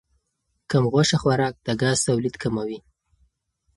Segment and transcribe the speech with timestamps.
[0.69, 2.79] کم غوښه خوراک د ګاز تولید کموي.